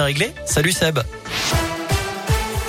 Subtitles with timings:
[0.00, 0.32] c'est réglé.
[0.46, 0.98] Salut Seb.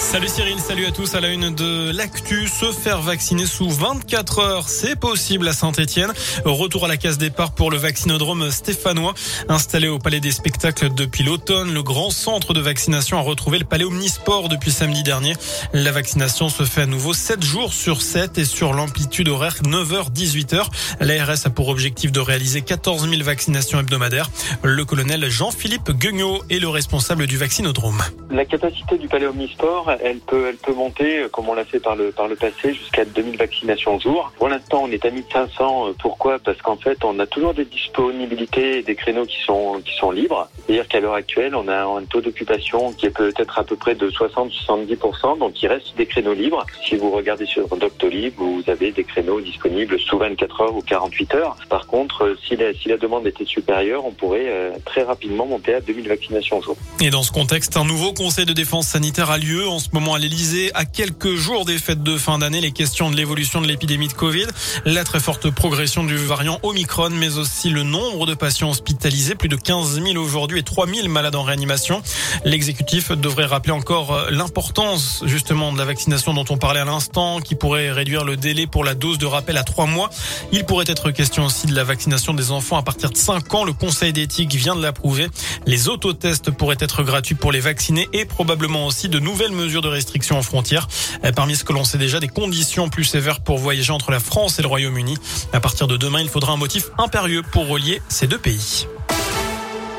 [0.01, 1.15] Salut Cyril, salut à tous.
[1.15, 6.12] À la une de l'actu, se faire vacciner sous 24 heures, c'est possible à Saint-Etienne.
[6.44, 9.13] Retour à la case départ pour le vaccinodrome stéphanois.
[9.47, 13.63] Installé au Palais des Spectacles depuis l'automne, le grand centre de vaccination a retrouvé le
[13.63, 15.33] Palais Omnisport depuis samedi dernier.
[15.72, 20.66] La vaccination se fait à nouveau 7 jours sur 7 et sur l'amplitude horaire 9h-18h.
[20.99, 24.30] L'ARS a pour objectif de réaliser 14 000 vaccinations hebdomadaires.
[24.63, 28.02] Le colonel Jean-Philippe Guignot est le responsable du vaccinodrome.
[28.30, 31.80] La capacité du Palais Omnisport elle peut, elle peut monter, euh, comme on l'a fait
[31.80, 34.31] par le, par le passé, jusqu'à 2000 vaccinations au jour.
[34.38, 35.88] Pour l'instant, on est à 1500.
[35.88, 36.40] Euh, pourquoi?
[36.40, 40.12] Parce qu'en fait, on a toujours des disponibilités et des créneaux qui sont, qui sont
[40.12, 40.50] libres.
[40.66, 43.95] C'est-à-dire qu'à l'heure actuelle, on a un taux d'occupation qui est peut-être à peu près
[43.95, 46.66] de 60-70%, donc il reste des créneaux libres.
[46.88, 51.36] Si vous regardez sur Doctolib, vous avez des créneaux disponibles sous 24 heures ou 48
[51.36, 51.55] heures.
[51.70, 55.73] Par contre, euh, si la, si la demande était supérieure, on pourrait très rapidement monter
[55.76, 56.76] à 2000 vaccinations au jour.
[57.00, 60.20] Et dans ce contexte, un nouveau conseil de défense sanitaire a lieu ce moment à
[60.20, 60.71] l'Elysée.
[60.76, 64.14] À quelques jours des fêtes de fin d'année, les questions de l'évolution de l'épidémie de
[64.14, 64.45] Covid,
[64.86, 69.50] la très forte progression du variant Omicron, mais aussi le nombre de patients hospitalisés, plus
[69.50, 72.02] de 15 000 aujourd'hui et 3 000 malades en réanimation.
[72.45, 77.42] L'exécutif devrait rappeler encore euh, l'importance justement de la vaccination dont on parlait à l'instant,
[77.42, 80.11] qui pourrait réduire le délai pour la dose de rappel à 3 mois.
[80.52, 83.64] Il pourrait être question aussi de la vaccination des enfants à partir de 5 ans.
[83.64, 85.27] Le Conseil d'éthique vient de l'approuver.
[85.66, 89.88] Les autotests pourraient être gratuits pour les vacciner et probablement aussi de nouvelles mesures de
[89.88, 90.89] restrictions aux frontières.
[91.23, 94.19] Euh, parmi ce que l'on sait déjà, des conditions plus sévères pour voyager entre la
[94.19, 95.17] France et le Royaume-Uni.
[95.53, 98.88] À partir de demain, il faudra un motif impérieux pour relier ces deux pays.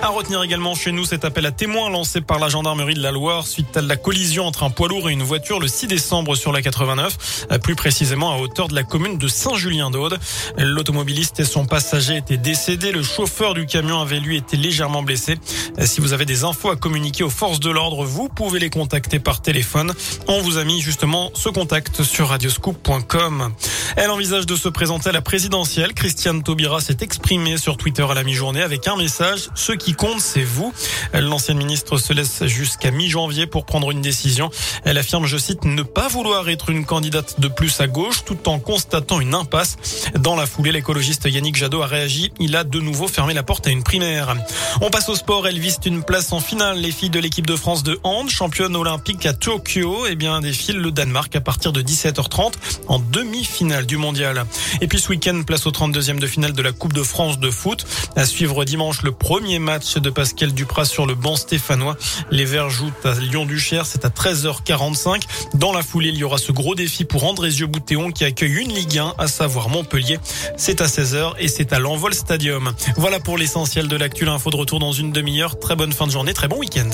[0.02, 3.12] À retenir également chez nous cet appel à témoins lancé par la gendarmerie de la
[3.12, 6.34] Loire suite à la collision entre un poids lourd et une voiture le 6 décembre
[6.34, 10.18] sur la 89, euh, plus précisément à hauteur de la commune de Saint-Julien-d'Aude.
[10.58, 12.90] L'automobiliste et son passager étaient décédés.
[12.90, 15.36] Le chauffeur du camion avait lui été légèrement blessé.
[15.78, 18.70] Euh, si vous avez des infos à communiquer aux forces de l'ordre, vous pouvez les
[18.70, 19.92] contacter par téléphone.
[20.26, 23.52] On vous a mis justement ce contact sur radioscoop.com.
[23.96, 25.92] Elle envisage de se présenter à la présidentielle.
[25.92, 29.50] Christiane Taubira s'est exprimée sur Twitter à la mi-journée avec un message.
[29.54, 30.72] Ce qui compte, c'est vous.
[31.12, 34.50] L'ancienne ministre se laisse jusqu'à mi-janvier pour prendre une décision.
[34.84, 38.48] Elle affirme, je cite, ne pas vouloir être une candidate de plus à gauche tout
[38.48, 39.76] en constatant une impasse.
[40.18, 42.32] Dans la foulée, l'écologiste Yannick Jadot a réagi.
[42.40, 44.34] Il a de nouveau fermé la porte à une primaire.
[44.80, 45.46] On passe au sport.
[45.46, 46.78] Elles visent une place en finale.
[46.78, 50.80] Les filles de l'équipe de France de hand, championne olympique à Tokyo, eh bien, défilent
[50.80, 52.52] le Danemark à partir de 17h30
[52.88, 54.44] en demi-finale du mondial.
[54.80, 57.50] Et puis ce week-end, place au 32e de finale de la Coupe de France de
[57.50, 57.84] foot.
[58.16, 61.96] À suivre dimanche le premier match de Pascal Duprat sur le banc stéphanois.
[62.30, 65.22] Les Verts jouent à Lyon-Duchère, c'est à 13h45.
[65.54, 68.72] Dans la foulée, il y aura ce gros défi pour Andrézieux Boutéon qui accueille une
[68.72, 70.18] Ligue 1, à savoir Montpellier.
[70.56, 72.72] C'est à 16h et c'est à l'Envol Stadium.
[72.96, 74.22] Voilà pour l'essentiel de l'actu.
[74.28, 75.58] Info de retour dans une demi-heure.
[75.58, 76.88] Très bonne fin de journée, très bon week-end.